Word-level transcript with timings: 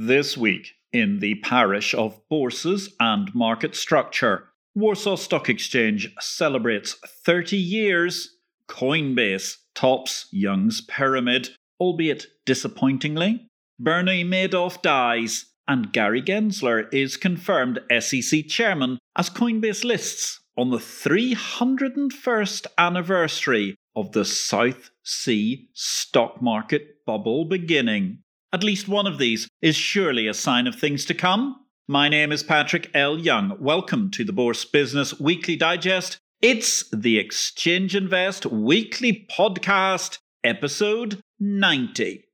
This 0.00 0.38
week, 0.38 0.74
in 0.92 1.18
the 1.18 1.34
parish 1.40 1.92
of 1.92 2.20
Bourses 2.28 2.94
and 3.00 3.34
Market 3.34 3.74
Structure, 3.74 4.44
Warsaw 4.76 5.16
Stock 5.16 5.48
Exchange 5.48 6.14
celebrates 6.20 6.92
30 7.24 7.56
years. 7.56 8.36
Coinbase 8.68 9.56
tops 9.74 10.28
Young's 10.30 10.82
Pyramid, 10.82 11.48
albeit 11.80 12.28
disappointingly. 12.46 13.48
Bernie 13.80 14.22
Madoff 14.22 14.80
dies, 14.82 15.46
and 15.66 15.92
Gary 15.92 16.22
Gensler 16.22 16.86
is 16.94 17.16
confirmed 17.16 17.80
SEC 17.98 18.46
chairman 18.46 19.00
as 19.16 19.28
Coinbase 19.28 19.82
lists 19.82 20.38
on 20.56 20.70
the 20.70 20.78
301st 20.78 22.66
anniversary 22.78 23.74
of 23.96 24.12
the 24.12 24.24
South 24.24 24.90
Sea 25.02 25.68
stock 25.72 26.40
market 26.40 27.04
bubble 27.04 27.44
beginning. 27.46 28.22
At 28.50 28.64
least 28.64 28.88
one 28.88 29.06
of 29.06 29.18
these 29.18 29.46
is 29.60 29.76
surely 29.76 30.26
a 30.26 30.32
sign 30.32 30.66
of 30.66 30.74
things 30.74 31.04
to 31.06 31.14
come. 31.14 31.56
My 31.86 32.08
name 32.08 32.32
is 32.32 32.42
Patrick 32.42 32.90
L. 32.94 33.18
Young. 33.18 33.54
Welcome 33.60 34.10
to 34.12 34.24
the 34.24 34.32
Bourse 34.32 34.64
Business 34.64 35.20
Weekly 35.20 35.54
Digest. 35.54 36.16
It's 36.40 36.88
the 36.90 37.18
Exchange 37.18 37.94
Invest 37.94 38.46
Weekly 38.46 39.26
Podcast, 39.30 40.18
episode 40.42 41.20
90. 41.38 42.24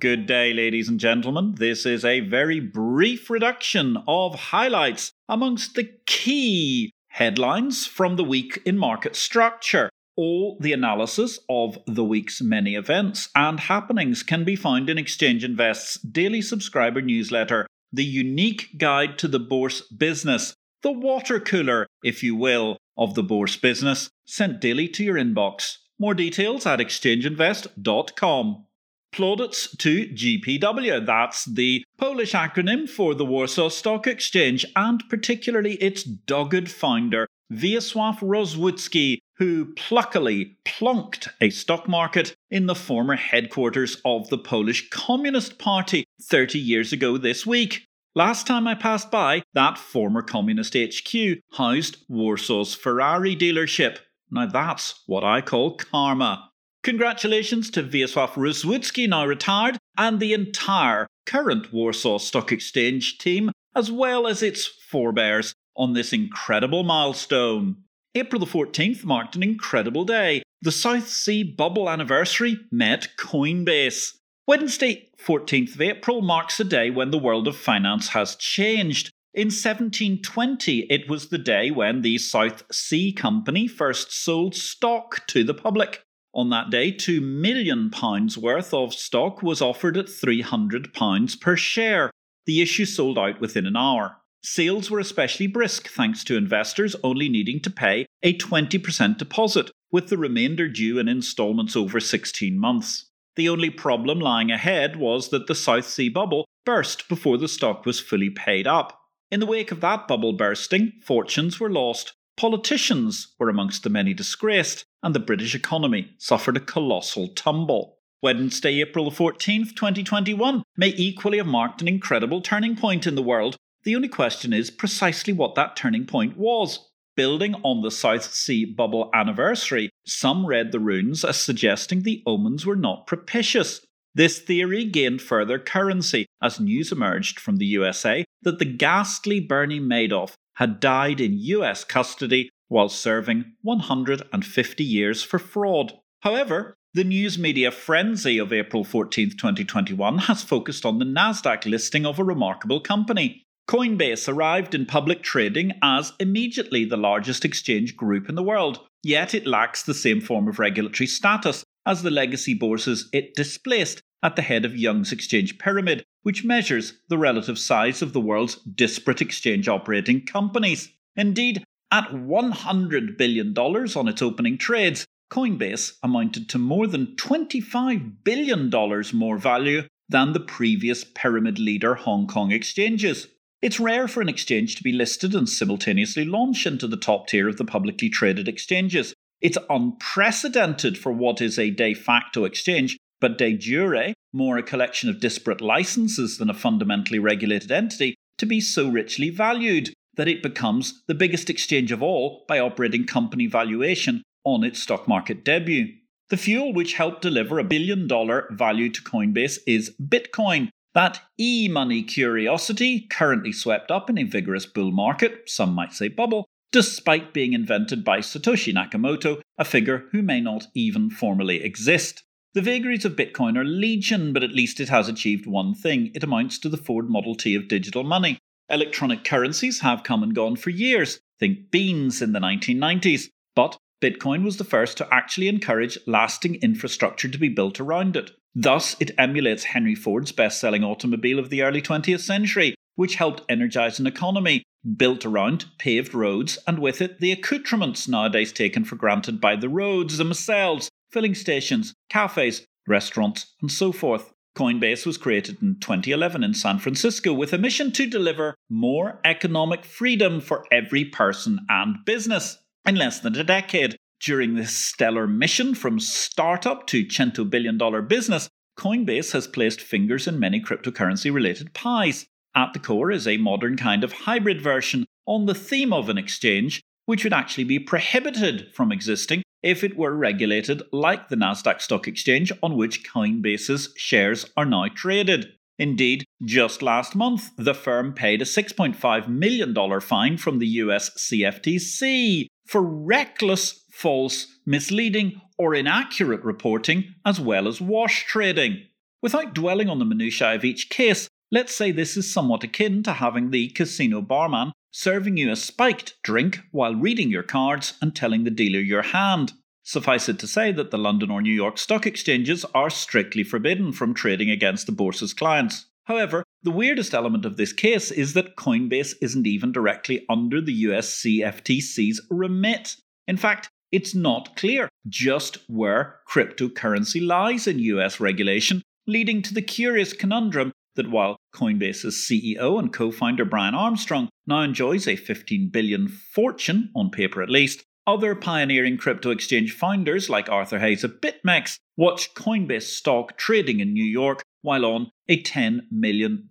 Good 0.00 0.26
day, 0.26 0.52
ladies 0.52 0.88
and 0.88 1.00
gentlemen. 1.00 1.54
This 1.56 1.84
is 1.84 2.04
a 2.04 2.20
very 2.20 2.60
brief 2.60 3.28
reduction 3.28 3.96
of 4.06 4.34
highlights 4.34 5.12
amongst 5.28 5.74
the 5.74 5.90
key 6.06 6.92
headlines 7.08 7.84
from 7.84 8.14
the 8.14 8.22
week 8.22 8.60
in 8.64 8.78
market 8.78 9.16
structure. 9.16 9.90
All 10.14 10.56
the 10.60 10.72
analysis 10.72 11.40
of 11.48 11.78
the 11.86 12.04
week's 12.04 12.40
many 12.40 12.76
events 12.76 13.28
and 13.34 13.58
happenings 13.58 14.22
can 14.22 14.44
be 14.44 14.54
found 14.54 14.88
in 14.88 14.98
Exchange 14.98 15.42
Invest's 15.42 15.98
daily 15.98 16.42
subscriber 16.42 17.00
newsletter, 17.00 17.66
the 17.92 18.04
unique 18.04 18.78
guide 18.78 19.18
to 19.18 19.26
the 19.26 19.40
Bourse 19.40 19.80
business, 19.80 20.54
the 20.82 20.92
water 20.92 21.40
cooler, 21.40 21.88
if 22.04 22.22
you 22.22 22.36
will, 22.36 22.76
of 22.96 23.14
the 23.14 23.24
Bourse 23.24 23.56
business, 23.56 24.10
sent 24.26 24.60
daily 24.60 24.86
to 24.88 25.02
your 25.02 25.16
inbox. 25.16 25.78
More 25.98 26.14
details 26.14 26.66
at 26.66 26.78
exchangeinvest.com. 26.78 28.64
Plaudits 29.12 29.76
to 29.78 30.06
GPW. 30.06 31.04
That's 31.04 31.44
the 31.44 31.84
Polish 31.96 32.32
acronym 32.32 32.88
for 32.88 33.14
the 33.14 33.24
Warsaw 33.24 33.68
Stock 33.68 34.06
Exchange, 34.06 34.64
and 34.76 35.02
particularly 35.08 35.74
its 35.74 36.04
dogged 36.04 36.70
founder, 36.70 37.26
Wiesław 37.52 38.20
Rozlucki, 38.20 39.18
who 39.38 39.72
pluckily 39.74 40.56
plonked 40.64 41.28
a 41.40 41.50
stock 41.50 41.88
market 41.88 42.34
in 42.50 42.66
the 42.66 42.74
former 42.74 43.16
headquarters 43.16 44.00
of 44.04 44.28
the 44.28 44.38
Polish 44.38 44.88
Communist 44.90 45.58
Party 45.58 46.04
30 46.22 46.58
years 46.58 46.92
ago 46.92 47.16
this 47.16 47.46
week. 47.46 47.86
Last 48.14 48.46
time 48.46 48.66
I 48.66 48.74
passed 48.74 49.10
by, 49.10 49.42
that 49.54 49.78
former 49.78 50.22
communist 50.22 50.74
HQ 50.74 51.38
housed 51.52 51.98
Warsaw's 52.10 52.74
Ferrari 52.74 53.36
dealership. 53.36 53.98
Now 54.30 54.46
that's 54.46 55.02
what 55.06 55.24
I 55.24 55.40
call 55.40 55.76
karma. 55.76 56.47
Congratulations 56.84 57.70
to 57.70 57.82
Wiesław 57.82 58.34
Rozlucki, 58.34 59.08
now 59.08 59.26
retired, 59.26 59.78
and 59.96 60.20
the 60.20 60.32
entire 60.32 61.06
current 61.26 61.72
Warsaw 61.72 62.18
Stock 62.18 62.52
Exchange 62.52 63.18
team, 63.18 63.50
as 63.74 63.90
well 63.90 64.26
as 64.26 64.42
its 64.42 64.66
forebears, 64.66 65.54
on 65.76 65.92
this 65.92 66.12
incredible 66.12 66.84
milestone. 66.84 67.76
April 68.14 68.40
the 68.40 68.46
14th 68.46 69.04
marked 69.04 69.36
an 69.36 69.42
incredible 69.42 70.04
day. 70.04 70.42
The 70.62 70.72
South 70.72 71.08
Sea 71.08 71.42
bubble 71.42 71.90
anniversary 71.90 72.58
met 72.72 73.08
Coinbase. 73.18 74.14
Wednesday, 74.46 75.08
14th 75.24 75.74
of 75.74 75.80
April, 75.80 76.22
marks 76.22 76.58
a 76.58 76.64
day 76.64 76.90
when 76.90 77.10
the 77.10 77.18
world 77.18 77.46
of 77.46 77.56
finance 77.56 78.08
has 78.08 78.34
changed. 78.36 79.10
In 79.34 79.48
1720, 79.48 80.86
it 80.90 81.08
was 81.08 81.28
the 81.28 81.38
day 81.38 81.70
when 81.70 82.02
the 82.02 82.18
South 82.18 82.64
Sea 82.72 83.12
Company 83.12 83.68
first 83.68 84.10
sold 84.10 84.54
stock 84.54 85.26
to 85.28 85.44
the 85.44 85.54
public. 85.54 86.02
On 86.34 86.50
that 86.50 86.70
day, 86.70 86.92
£2 86.92 87.22
million 87.22 87.90
worth 88.38 88.74
of 88.74 88.94
stock 88.94 89.42
was 89.42 89.62
offered 89.62 89.96
at 89.96 90.06
£300 90.06 91.40
per 91.40 91.56
share. 91.56 92.10
The 92.46 92.60
issue 92.60 92.84
sold 92.84 93.18
out 93.18 93.40
within 93.40 93.66
an 93.66 93.76
hour. 93.76 94.18
Sales 94.42 94.90
were 94.90 95.00
especially 95.00 95.46
brisk 95.46 95.88
thanks 95.88 96.22
to 96.24 96.36
investors 96.36 96.94
only 97.02 97.28
needing 97.28 97.60
to 97.60 97.70
pay 97.70 98.06
a 98.22 98.36
20% 98.36 99.18
deposit, 99.18 99.70
with 99.90 100.08
the 100.08 100.18
remainder 100.18 100.68
due 100.68 100.98
in 100.98 101.08
instalments 101.08 101.74
over 101.74 101.98
16 101.98 102.58
months. 102.58 103.10
The 103.36 103.48
only 103.48 103.70
problem 103.70 104.20
lying 104.20 104.50
ahead 104.50 104.96
was 104.96 105.30
that 105.30 105.46
the 105.46 105.54
South 105.54 105.86
Sea 105.86 106.08
bubble 106.08 106.44
burst 106.64 107.08
before 107.08 107.38
the 107.38 107.48
stock 107.48 107.86
was 107.86 108.00
fully 108.00 108.30
paid 108.30 108.66
up. 108.66 109.00
In 109.30 109.40
the 109.40 109.46
wake 109.46 109.72
of 109.72 109.80
that 109.80 110.08
bubble 110.08 110.32
bursting, 110.32 110.92
fortunes 111.02 111.60
were 111.60 111.70
lost, 111.70 112.14
Politicians 112.38 113.34
were 113.40 113.48
amongst 113.48 113.82
the 113.82 113.90
many 113.90 114.14
disgraced, 114.14 114.84
and 115.02 115.12
the 115.12 115.18
British 115.18 115.56
economy 115.56 116.12
suffered 116.18 116.56
a 116.56 116.60
colossal 116.60 117.26
tumble. 117.34 117.98
Wednesday, 118.22 118.80
April 118.80 119.10
14th, 119.10 119.74
2021, 119.74 120.62
may 120.76 120.94
equally 120.96 121.38
have 121.38 121.48
marked 121.48 121.82
an 121.82 121.88
incredible 121.88 122.40
turning 122.40 122.76
point 122.76 123.08
in 123.08 123.16
the 123.16 123.24
world. 123.24 123.56
The 123.82 123.96
only 123.96 124.06
question 124.06 124.52
is 124.52 124.70
precisely 124.70 125.32
what 125.32 125.56
that 125.56 125.74
turning 125.74 126.06
point 126.06 126.36
was. 126.36 126.88
Building 127.16 127.56
on 127.64 127.82
the 127.82 127.90
South 127.90 128.32
Sea 128.32 128.64
bubble 128.64 129.10
anniversary, 129.12 129.90
some 130.06 130.46
read 130.46 130.70
the 130.70 130.78
runes 130.78 131.24
as 131.24 131.40
suggesting 131.40 132.02
the 132.02 132.22
omens 132.24 132.64
were 132.64 132.76
not 132.76 133.08
propitious. 133.08 133.80
This 134.14 134.38
theory 134.38 134.84
gained 134.84 135.22
further 135.22 135.58
currency 135.58 136.26
as 136.40 136.60
news 136.60 136.92
emerged 136.92 137.40
from 137.40 137.56
the 137.56 137.66
USA 137.66 138.24
that 138.42 138.60
the 138.60 138.64
ghastly 138.64 139.40
Bernie 139.40 139.80
Madoff 139.80 140.34
had 140.58 140.80
died 140.80 141.20
in 141.20 141.38
US 141.38 141.84
custody 141.84 142.50
while 142.66 142.88
serving 142.88 143.52
150 143.62 144.84
years 144.84 145.22
for 145.22 145.38
fraud. 145.38 145.92
However, 146.22 146.74
the 146.94 147.04
news 147.04 147.38
media 147.38 147.70
frenzy 147.70 148.38
of 148.38 148.52
April 148.52 148.82
14, 148.82 149.30
2021 149.30 150.18
has 150.18 150.42
focused 150.42 150.84
on 150.84 150.98
the 150.98 151.04
Nasdaq 151.04 151.64
listing 151.64 152.04
of 152.04 152.18
a 152.18 152.24
remarkable 152.24 152.80
company. 152.80 153.44
Coinbase 153.70 154.28
arrived 154.28 154.74
in 154.74 154.84
public 154.84 155.22
trading 155.22 155.74
as 155.80 156.12
immediately 156.18 156.84
the 156.84 156.96
largest 156.96 157.44
exchange 157.44 157.96
group 157.96 158.28
in 158.28 158.34
the 158.34 158.42
world, 158.42 158.80
yet 159.04 159.34
it 159.34 159.46
lacks 159.46 159.84
the 159.84 159.94
same 159.94 160.20
form 160.20 160.48
of 160.48 160.58
regulatory 160.58 161.06
status 161.06 161.62
as 161.86 162.02
the 162.02 162.10
legacy 162.10 162.54
bourses 162.54 163.08
it 163.12 163.34
displaced 163.34 164.02
at 164.22 164.36
the 164.36 164.42
head 164.42 164.64
of 164.64 164.76
Young's 164.76 165.12
exchange 165.12 165.58
pyramid, 165.58 166.04
which 166.22 166.44
measures 166.44 166.94
the 167.08 167.18
relative 167.18 167.58
size 167.58 168.02
of 168.02 168.12
the 168.12 168.20
world's 168.20 168.56
disparate 168.56 169.22
exchange 169.22 169.68
operating 169.68 170.24
companies. 170.24 170.90
Indeed, 171.16 171.64
at 171.90 172.10
$100 172.10 173.16
billion 173.16 173.56
on 173.56 174.08
its 174.08 174.22
opening 174.22 174.58
trades, 174.58 175.06
Coinbase 175.30 175.94
amounted 176.02 176.48
to 176.50 176.58
more 176.58 176.86
than 176.86 177.14
$25 177.16 178.24
billion 178.24 178.70
more 179.12 179.38
value 179.38 179.82
than 180.08 180.32
the 180.32 180.40
previous 180.40 181.04
pyramid 181.04 181.58
leader 181.58 181.94
Hong 181.94 182.26
Kong 182.26 182.50
exchanges. 182.50 183.28
It's 183.60 183.80
rare 183.80 184.08
for 184.08 184.20
an 184.20 184.28
exchange 184.28 184.76
to 184.76 184.82
be 184.82 184.92
listed 184.92 185.34
and 185.34 185.48
simultaneously 185.48 186.24
launch 186.24 186.66
into 186.66 186.86
the 186.86 186.96
top 186.96 187.26
tier 187.26 187.48
of 187.48 187.56
the 187.56 187.64
publicly 187.64 188.08
traded 188.08 188.48
exchanges. 188.48 189.14
It's 189.40 189.58
unprecedented 189.68 190.96
for 190.96 191.12
what 191.12 191.40
is 191.40 191.58
a 191.58 191.70
de 191.70 191.94
facto 191.94 192.44
exchange 192.44 192.96
but 193.20 193.38
de 193.38 193.56
jure, 193.56 194.12
more 194.32 194.58
a 194.58 194.62
collection 194.62 195.08
of 195.08 195.20
disparate 195.20 195.60
licenses 195.60 196.38
than 196.38 196.50
a 196.50 196.54
fundamentally 196.54 197.18
regulated 197.18 197.72
entity, 197.72 198.14
to 198.38 198.46
be 198.46 198.60
so 198.60 198.88
richly 198.88 199.30
valued 199.30 199.92
that 200.16 200.28
it 200.28 200.42
becomes 200.42 201.02
the 201.06 201.14
biggest 201.14 201.48
exchange 201.48 201.92
of 201.92 202.02
all 202.02 202.44
by 202.48 202.58
operating 202.58 203.04
company 203.04 203.46
valuation 203.46 204.22
on 204.44 204.64
its 204.64 204.80
stock 204.80 205.06
market 205.06 205.44
debut. 205.44 205.92
The 206.30 206.36
fuel 206.36 206.72
which 206.72 206.94
helped 206.94 207.22
deliver 207.22 207.58
a 207.58 207.64
billion 207.64 208.06
dollar 208.06 208.48
value 208.50 208.90
to 208.90 209.02
Coinbase 209.02 209.58
is 209.66 209.94
Bitcoin. 210.00 210.68
That 210.94 211.20
e 211.38 211.68
money 211.68 212.02
curiosity, 212.02 213.06
currently 213.08 213.52
swept 213.52 213.90
up 213.90 214.10
in 214.10 214.18
a 214.18 214.24
vigorous 214.24 214.66
bull 214.66 214.90
market, 214.90 215.48
some 215.48 215.72
might 215.72 215.92
say 215.92 216.08
bubble, 216.08 216.46
despite 216.72 217.32
being 217.32 217.52
invented 217.52 218.04
by 218.04 218.18
Satoshi 218.18 218.74
Nakamoto, 218.74 219.40
a 219.56 219.64
figure 219.64 220.04
who 220.12 220.22
may 220.22 220.40
not 220.40 220.66
even 220.74 221.08
formally 221.08 221.62
exist. 221.62 222.24
The 222.54 222.62
vagaries 222.62 223.04
of 223.04 223.14
Bitcoin 223.14 223.58
are 223.58 223.64
legion, 223.64 224.32
but 224.32 224.42
at 224.42 224.52
least 224.52 224.80
it 224.80 224.88
has 224.88 225.06
achieved 225.06 225.46
one 225.46 225.74
thing 225.74 226.10
it 226.14 226.24
amounts 226.24 226.58
to 226.60 226.70
the 226.70 226.78
Ford 226.78 227.10
Model 227.10 227.34
T 227.34 227.54
of 227.54 227.68
digital 227.68 228.04
money. 228.04 228.38
Electronic 228.70 229.22
currencies 229.22 229.80
have 229.80 230.02
come 230.02 230.22
and 230.22 230.34
gone 230.34 230.56
for 230.56 230.70
years. 230.70 231.20
Think 231.38 231.70
Beenz 231.70 232.22
in 232.22 232.32
the 232.32 232.40
1990s. 232.40 233.28
But 233.54 233.76
Bitcoin 234.02 234.44
was 234.44 234.56
the 234.56 234.64
first 234.64 234.96
to 234.96 235.14
actually 235.14 235.48
encourage 235.48 235.98
lasting 236.06 236.54
infrastructure 236.56 237.28
to 237.28 237.38
be 237.38 237.50
built 237.50 237.80
around 237.80 238.16
it. 238.16 238.30
Thus, 238.54 238.96
it 238.98 239.10
emulates 239.18 239.64
Henry 239.64 239.94
Ford's 239.94 240.32
best 240.32 240.58
selling 240.58 240.82
automobile 240.82 241.38
of 241.38 241.50
the 241.50 241.62
early 241.62 241.82
20th 241.82 242.20
century, 242.20 242.74
which 242.94 243.16
helped 243.16 243.42
energize 243.50 243.98
an 243.98 244.06
economy 244.06 244.62
built 244.96 245.26
around 245.26 245.66
paved 245.78 246.14
roads 246.14 246.58
and 246.66 246.78
with 246.78 247.02
it 247.02 247.20
the 247.20 247.32
accoutrements 247.32 248.08
nowadays 248.08 248.52
taken 248.52 248.84
for 248.84 248.96
granted 248.96 249.40
by 249.40 249.54
the 249.54 249.68
roads 249.68 250.16
themselves 250.16 250.87
filling 251.10 251.34
stations, 251.34 251.94
cafes, 252.08 252.66
restaurants, 252.86 253.54
and 253.60 253.70
so 253.70 253.92
forth. 253.92 254.32
Coinbase 254.56 255.06
was 255.06 255.16
created 255.16 255.62
in 255.62 255.76
2011 255.78 256.42
in 256.42 256.52
San 256.52 256.78
Francisco 256.78 257.32
with 257.32 257.52
a 257.52 257.58
mission 257.58 257.92
to 257.92 258.06
deliver 258.06 258.56
more 258.68 259.20
economic 259.24 259.84
freedom 259.84 260.40
for 260.40 260.64
every 260.72 261.04
person 261.04 261.60
and 261.68 262.04
business. 262.04 262.58
In 262.84 262.96
less 262.96 263.20
than 263.20 263.36
a 263.36 263.44
decade, 263.44 263.96
during 264.20 264.54
this 264.54 264.74
stellar 264.76 265.28
mission 265.28 265.74
from 265.74 266.00
startup 266.00 266.86
to 266.88 267.04
$100 267.04 267.50
billion 267.50 267.78
business, 268.08 268.48
Coinbase 268.76 269.32
has 269.32 269.46
placed 269.46 269.80
fingers 269.80 270.26
in 270.26 270.40
many 270.40 270.60
cryptocurrency 270.60 271.32
related 271.32 271.72
pies. 271.72 272.26
At 272.54 272.72
the 272.72 272.78
core 272.80 273.12
is 273.12 273.28
a 273.28 273.36
modern 273.36 273.76
kind 273.76 274.02
of 274.02 274.12
hybrid 274.12 274.60
version 274.60 275.06
on 275.26 275.46
the 275.46 275.54
theme 275.54 275.92
of 275.92 276.08
an 276.08 276.18
exchange, 276.18 276.82
which 277.06 277.22
would 277.22 277.32
actually 277.32 277.64
be 277.64 277.78
prohibited 277.78 278.72
from 278.74 278.90
existing 278.90 279.42
if 279.62 279.82
it 279.82 279.96
were 279.96 280.14
regulated 280.14 280.82
like 280.92 281.28
the 281.28 281.36
Nasdaq 281.36 281.80
Stock 281.80 282.06
Exchange 282.06 282.52
on 282.62 282.76
which 282.76 283.04
Coinbase's 283.04 283.92
shares 283.96 284.46
are 284.56 284.64
now 284.64 284.86
traded. 284.94 285.46
Indeed, 285.78 286.24
just 286.44 286.82
last 286.82 287.14
month, 287.14 287.50
the 287.56 287.74
firm 287.74 288.12
paid 288.12 288.42
a 288.42 288.44
$6.5 288.44 289.28
million 289.28 290.00
fine 290.00 290.36
from 290.36 290.58
the 290.58 290.66
US 290.66 291.10
CFTC 291.16 292.46
for 292.66 292.82
reckless, 292.82 293.84
false, 293.92 294.46
misleading, 294.66 295.40
or 295.56 295.74
inaccurate 295.74 296.42
reporting, 296.42 297.14
as 297.24 297.40
well 297.40 297.68
as 297.68 297.80
wash 297.80 298.26
trading. 298.26 298.82
Without 299.22 299.54
dwelling 299.54 299.88
on 299.88 299.98
the 299.98 300.04
minutiae 300.04 300.54
of 300.54 300.64
each 300.64 300.90
case, 300.90 301.28
let's 301.50 301.74
say 301.74 301.90
this 301.90 302.16
is 302.16 302.32
somewhat 302.32 302.64
akin 302.64 303.02
to 303.04 303.12
having 303.12 303.50
the 303.50 303.68
casino 303.70 304.20
barman 304.20 304.72
serving 304.90 305.36
you 305.36 305.50
a 305.50 305.56
spiked 305.56 306.16
drink 306.22 306.60
while 306.70 306.94
reading 306.94 307.30
your 307.30 307.42
cards 307.42 307.94
and 308.00 308.14
telling 308.14 308.44
the 308.44 308.50
dealer 308.50 308.80
your 308.80 309.02
hand. 309.02 309.52
Suffice 309.82 310.28
it 310.28 310.38
to 310.38 310.46
say 310.46 310.70
that 310.72 310.90
the 310.90 310.98
London 310.98 311.30
or 311.30 311.40
New 311.40 311.52
York 311.52 311.78
stock 311.78 312.06
exchanges 312.06 312.64
are 312.74 312.90
strictly 312.90 313.42
forbidden 313.42 313.92
from 313.92 314.12
trading 314.12 314.50
against 314.50 314.86
the 314.86 314.92
bourse's 314.92 315.32
clients. 315.32 315.86
However, 316.04 316.44
the 316.62 316.70
weirdest 316.70 317.14
element 317.14 317.44
of 317.44 317.56
this 317.56 317.72
case 317.72 318.10
is 318.10 318.32
that 318.32 318.56
Coinbase 318.56 319.14
isn't 319.20 319.46
even 319.46 319.72
directly 319.72 320.24
under 320.28 320.60
the 320.60 320.72
US 320.72 321.22
CFTC's 321.22 322.20
remit. 322.30 322.96
In 323.26 323.36
fact, 323.36 323.68
it's 323.92 324.14
not 324.14 324.56
clear 324.56 324.88
just 325.08 325.58
where 325.68 326.20
cryptocurrency 326.28 327.26
lies 327.26 327.66
in 327.66 327.78
US 327.78 328.20
regulation, 328.20 328.82
leading 329.06 329.42
to 329.42 329.54
the 329.54 329.62
curious 329.62 330.12
conundrum 330.12 330.72
that 330.98 331.10
while 331.10 331.38
Coinbase's 331.54 332.14
CEO 332.14 332.78
and 332.78 332.92
co 332.92 333.10
founder 333.10 333.46
Brian 333.46 333.74
Armstrong 333.74 334.28
now 334.46 334.60
enjoys 334.60 335.08
a 335.08 335.16
15 335.16 335.70
billion 335.70 336.08
fortune, 336.08 336.90
on 336.94 337.10
paper 337.10 337.42
at 337.42 337.48
least, 337.48 337.82
other 338.06 338.34
pioneering 338.34 338.96
crypto 338.96 339.30
exchange 339.30 339.72
founders 339.72 340.30
like 340.30 340.48
Arthur 340.48 340.78
Hayes 340.78 341.04
of 341.04 341.20
BitMEX 341.20 341.76
watch 341.96 342.34
Coinbase 342.34 342.82
stock 342.82 343.36
trading 343.36 343.80
in 343.80 343.92
New 343.92 344.04
York 344.04 344.42
while 344.62 344.84
on 344.84 345.10
a 345.28 345.42
$10 345.42 345.80
million 345.90 346.48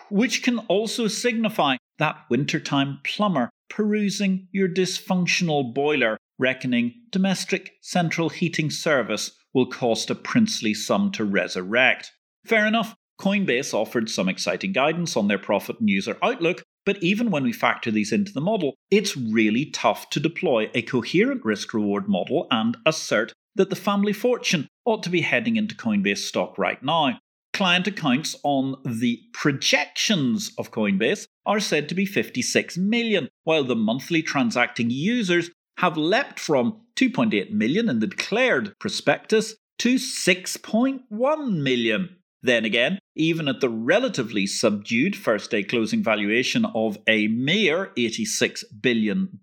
which 0.09 0.43
can 0.43 0.59
also 0.59 1.07
signify 1.07 1.77
that 1.97 2.25
wintertime 2.29 2.99
plumber 3.03 3.49
perusing 3.69 4.47
your 4.51 4.69
dysfunctional 4.69 5.73
boiler 5.73 6.16
reckoning 6.39 6.93
domestic 7.11 7.73
central 7.81 8.29
heating 8.29 8.69
service 8.69 9.31
will 9.53 9.65
cost 9.65 10.09
a 10.09 10.15
princely 10.15 10.73
sum 10.73 11.11
to 11.11 11.25
resurrect. 11.25 12.11
Fair 12.45 12.65
enough, 12.65 12.95
Coinbase 13.19 13.73
offered 13.73 14.09
some 14.09 14.29
exciting 14.29 14.71
guidance 14.71 15.17
on 15.17 15.27
their 15.27 15.39
profit 15.39 15.79
and 15.79 15.89
user 15.89 16.17
outlook, 16.21 16.63
but 16.85 17.01
even 17.01 17.31
when 17.31 17.43
we 17.43 17.51
factor 17.51 17.89
these 17.89 18.11
into 18.11 18.31
the 18.31 18.41
model, 18.41 18.75
it's 18.91 19.17
really 19.17 19.65
tough 19.65 20.09
to 20.11 20.19
deploy 20.19 20.69
a 20.73 20.83
coherent 20.83 21.43
risk 21.43 21.73
reward 21.73 22.07
model 22.07 22.47
and 22.51 22.77
assert 22.85 23.33
that 23.55 23.69
the 23.69 23.75
family 23.75 24.13
fortune 24.13 24.67
ought 24.85 25.03
to 25.03 25.09
be 25.09 25.21
heading 25.21 25.55
into 25.55 25.75
Coinbase 25.75 26.19
stock 26.19 26.57
right 26.57 26.81
now. 26.83 27.19
Client 27.53 27.87
accounts 27.87 28.35
on 28.43 28.75
the 28.85 29.19
projections 29.33 30.51
of 30.59 30.69
Coinbase 30.69 31.25
are 31.47 31.59
said 31.59 31.89
to 31.89 31.95
be 31.95 32.05
56 32.05 32.77
million, 32.77 33.29
while 33.45 33.63
the 33.63 33.75
monthly 33.75 34.21
transacting 34.21 34.91
users 34.91 35.49
have 35.77 35.97
leapt 35.97 36.39
from 36.39 36.81
2.8 36.95 37.51
million 37.51 37.89
in 37.89 37.99
the 37.99 38.07
declared 38.07 38.73
prospectus 38.79 39.55
to 39.79 39.95
6.1 39.95 41.61
million. 41.61 42.17
Then 42.41 42.65
again, 42.65 42.99
even 43.15 43.47
at 43.47 43.61
the 43.61 43.69
relatively 43.69 44.45
subdued 44.47 45.15
first 45.15 45.51
day 45.51 45.63
closing 45.63 46.03
valuation 46.03 46.65
of 46.65 46.97
a 47.07 47.27
mere 47.27 47.91
$86 47.97 48.63
billion, 48.81 49.39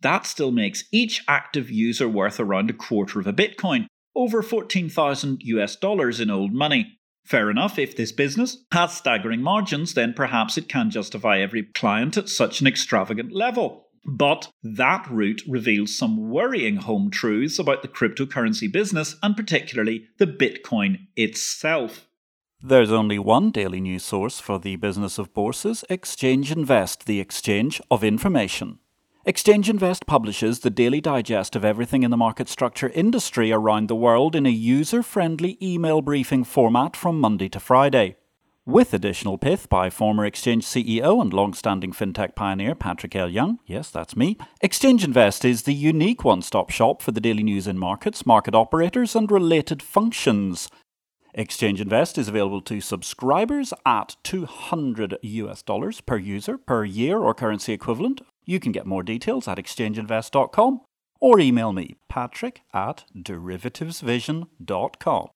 that 0.00 0.26
still 0.26 0.50
makes 0.50 0.84
each 0.92 1.22
active 1.28 1.70
user 1.70 2.08
worth 2.08 2.40
around 2.40 2.70
a 2.70 2.74
quarter 2.74 3.20
of 3.20 3.26
a 3.26 3.32
Bitcoin, 3.32 3.86
over 4.14 4.42
14,000 4.42 5.40
US 5.42 5.76
dollars 5.76 6.20
in 6.20 6.30
old 6.30 6.52
money. 6.52 6.98
Fair 7.24 7.50
enough, 7.50 7.78
if 7.78 7.96
this 7.96 8.12
business 8.12 8.64
has 8.72 8.96
staggering 8.96 9.42
margins, 9.42 9.94
then 9.94 10.14
perhaps 10.14 10.56
it 10.56 10.68
can 10.68 10.90
justify 10.90 11.38
every 11.38 11.64
client 11.74 12.16
at 12.16 12.28
such 12.28 12.60
an 12.60 12.66
extravagant 12.66 13.32
level. 13.32 13.85
But 14.06 14.50
that 14.62 15.06
route 15.10 15.42
reveals 15.48 15.96
some 15.96 16.30
worrying 16.30 16.76
home 16.76 17.10
truths 17.10 17.58
about 17.58 17.82
the 17.82 17.88
cryptocurrency 17.88 18.70
business 18.70 19.16
and 19.22 19.36
particularly 19.36 20.06
the 20.18 20.26
Bitcoin 20.26 21.08
itself. 21.16 22.06
There's 22.62 22.92
only 22.92 23.18
one 23.18 23.50
daily 23.50 23.80
news 23.80 24.04
source 24.04 24.40
for 24.40 24.58
the 24.58 24.76
business 24.76 25.18
of 25.18 25.34
bourses 25.34 25.84
Exchange 25.90 26.52
Invest, 26.52 27.06
the 27.06 27.20
exchange 27.20 27.80
of 27.90 28.04
information. 28.04 28.78
Exchange 29.24 29.68
Invest 29.68 30.06
publishes 30.06 30.60
the 30.60 30.70
daily 30.70 31.00
digest 31.00 31.56
of 31.56 31.64
everything 31.64 32.04
in 32.04 32.12
the 32.12 32.16
market 32.16 32.48
structure 32.48 32.90
industry 32.90 33.50
around 33.50 33.88
the 33.88 33.96
world 33.96 34.36
in 34.36 34.46
a 34.46 34.50
user 34.50 35.02
friendly 35.02 35.58
email 35.60 36.00
briefing 36.00 36.44
format 36.44 36.94
from 36.96 37.20
Monday 37.20 37.48
to 37.48 37.58
Friday. 37.58 38.16
With 38.68 38.92
additional 38.92 39.38
pith 39.38 39.68
by 39.68 39.90
former 39.90 40.26
Exchange 40.26 40.66
CEO 40.66 41.22
and 41.22 41.32
long 41.32 41.54
standing 41.54 41.92
fintech 41.92 42.34
pioneer 42.34 42.74
Patrick 42.74 43.14
L. 43.14 43.28
Young, 43.28 43.60
yes, 43.64 43.90
that's 43.90 44.16
me, 44.16 44.36
Exchange 44.60 45.04
Invest 45.04 45.44
is 45.44 45.62
the 45.62 45.72
unique 45.72 46.24
one 46.24 46.42
stop 46.42 46.70
shop 46.70 47.00
for 47.00 47.12
the 47.12 47.20
daily 47.20 47.44
news 47.44 47.68
in 47.68 47.78
markets, 47.78 48.26
market 48.26 48.56
operators, 48.56 49.14
and 49.14 49.30
related 49.30 49.84
functions. 49.84 50.68
Exchange 51.32 51.80
Invest 51.80 52.18
is 52.18 52.26
available 52.26 52.60
to 52.62 52.80
subscribers 52.80 53.72
at 53.86 54.16
200 54.24 55.16
US 55.22 55.62
dollars 55.62 56.00
per 56.00 56.16
user 56.16 56.58
per 56.58 56.84
year 56.84 57.20
or 57.20 57.34
currency 57.34 57.72
equivalent 57.72 58.20
you 58.46 58.58
can 58.58 58.72
get 58.72 58.86
more 58.86 59.02
details 59.02 59.46
at 59.48 59.58
exchangeinvest.com 59.58 60.80
or 61.20 61.38
email 61.40 61.72
me, 61.72 61.96
patrick 62.08 62.62
at 62.72 63.04
derivativesvision.com. 63.14 65.28